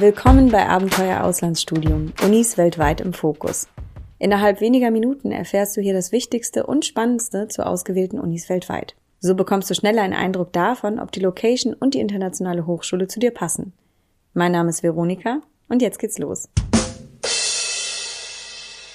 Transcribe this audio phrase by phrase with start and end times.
[0.00, 3.68] Willkommen bei Abenteuer Auslandsstudium, Unis weltweit im Fokus.
[4.18, 8.96] Innerhalb weniger Minuten erfährst du hier das Wichtigste und Spannendste zu ausgewählten Unis weltweit.
[9.18, 13.20] So bekommst du schneller einen Eindruck davon, ob die Location und die internationale Hochschule zu
[13.20, 13.74] dir passen.
[14.32, 16.48] Mein Name ist Veronika und jetzt geht's los.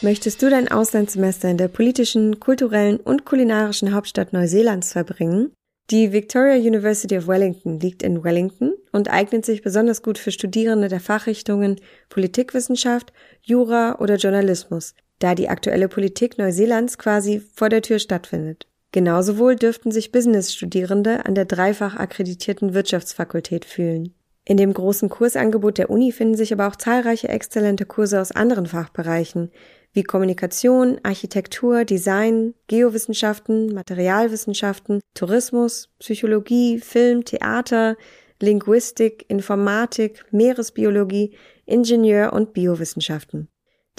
[0.01, 5.51] Möchtest du dein Auslandssemester in der politischen, kulturellen und kulinarischen Hauptstadt Neuseelands verbringen?
[5.91, 10.87] Die Victoria University of Wellington liegt in Wellington und eignet sich besonders gut für Studierende
[10.87, 17.99] der Fachrichtungen Politikwissenschaft, Jura oder Journalismus, da die aktuelle Politik Neuseelands quasi vor der Tür
[17.99, 18.67] stattfindet.
[18.93, 24.13] Genauso wohl dürften sich Business-Studierende an der dreifach akkreditierten Wirtschaftsfakultät fühlen.
[24.45, 28.67] In dem großen Kursangebot der Uni finden sich aber auch zahlreiche exzellente Kurse aus anderen
[28.67, 29.51] Fachbereichen,
[29.91, 37.97] wie Kommunikation, Architektur, Design, Geowissenschaften, Materialwissenschaften, Tourismus, Psychologie, Film, Theater,
[38.41, 43.47] Linguistik, Informatik, Meeresbiologie, Ingenieur- und Biowissenschaften.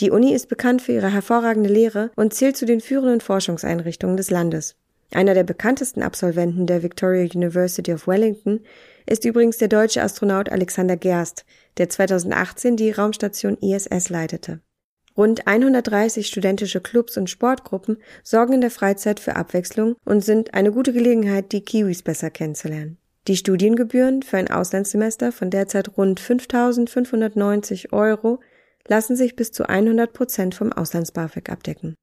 [0.01, 4.31] Die Uni ist bekannt für ihre hervorragende Lehre und zählt zu den führenden Forschungseinrichtungen des
[4.31, 4.77] Landes.
[5.13, 8.61] Einer der bekanntesten Absolventen der Victoria University of Wellington
[9.07, 11.45] ist übrigens der deutsche Astronaut Alexander Gerst,
[11.79, 14.61] der 2018 die Raumstation ISS leitete.
[15.17, 20.73] Rund 130 studentische Clubs und Sportgruppen sorgen in der Freizeit für Abwechslung und sind eine
[20.73, 22.99] gute Gelegenheit, die Kiwis besser kennenzulernen.
[23.29, 28.41] Die Studiengebühren für ein Auslandssemester von derzeit rund 5.590 Euro
[28.87, 31.97] lassen sich bis zu 100 Prozent vom Auslands-BAföG abdecken.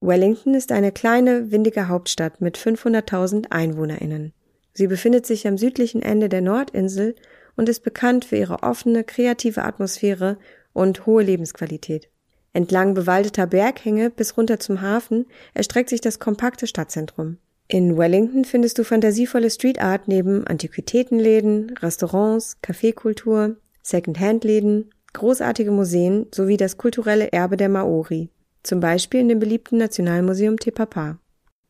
[0.00, 4.32] Wellington ist eine kleine, windige Hauptstadt mit 500.000 EinwohnerInnen.
[4.72, 7.14] Sie befindet sich am südlichen Ende der Nordinsel
[7.56, 10.38] und ist bekannt für ihre offene, kreative Atmosphäre
[10.72, 12.08] und hohe Lebensqualität.
[12.54, 17.36] Entlang bewaldeter Berghänge bis runter zum Hafen erstreckt sich das kompakte Stadtzentrum.
[17.72, 26.56] In Wellington findest du fantasievolle Street Art neben Antiquitätenläden, Restaurants, Kaffeekultur, Second-Hand-Läden, großartige Museen sowie
[26.56, 28.28] das kulturelle Erbe der Maori,
[28.64, 31.20] zum Beispiel in dem beliebten Nationalmuseum Te Papa.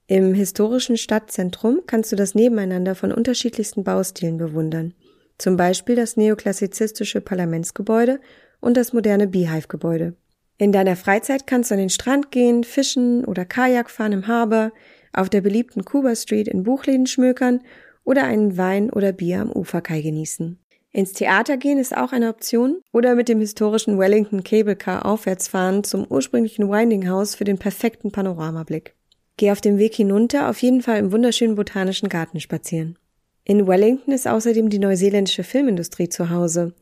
[0.06, 4.94] Im historischen Stadtzentrum kannst du das Nebeneinander von unterschiedlichsten Baustilen bewundern,
[5.36, 8.20] zum Beispiel das neoklassizistische Parlamentsgebäude
[8.60, 10.14] und das moderne Beehive-Gebäude.
[10.56, 14.72] In deiner Freizeit kannst du an den Strand gehen, fischen oder Kajak fahren im Harbor,
[15.12, 17.60] auf der beliebten Cuba Street in Buchläden schmökern
[18.04, 20.58] oder einen Wein oder Bier am Uferkai genießen.
[20.92, 25.46] Ins Theater gehen ist auch eine Option oder mit dem historischen Wellington Cable Car aufwärts
[25.46, 28.94] fahren zum ursprünglichen Winding House für den perfekten Panoramablick.
[29.36, 32.98] Geh auf dem Weg hinunter auf jeden Fall im wunderschönen botanischen Garten spazieren.
[33.44, 36.74] In Wellington ist außerdem die neuseeländische Filmindustrie zu Hause.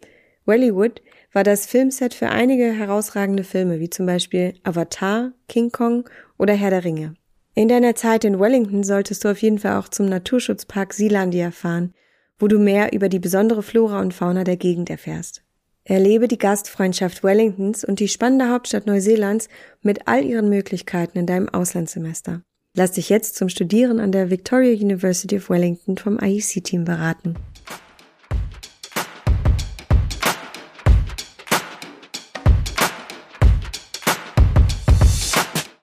[0.47, 1.03] Wellywood
[1.33, 6.09] war das Filmset für einige herausragende Filme, wie zum Beispiel Avatar, King Kong
[6.39, 7.15] oder Herr der Ringe.
[7.58, 11.92] In deiner Zeit in Wellington solltest du auf jeden Fall auch zum Naturschutzpark Sealandia fahren,
[12.38, 15.42] wo du mehr über die besondere Flora und Fauna der Gegend erfährst.
[15.82, 19.48] Erlebe die Gastfreundschaft Wellingtons und die spannende Hauptstadt Neuseelands
[19.82, 22.42] mit all ihren Möglichkeiten in deinem Auslandssemester.
[22.74, 27.34] Lass dich jetzt zum Studieren an der Victoria University of Wellington vom IEC-Team beraten.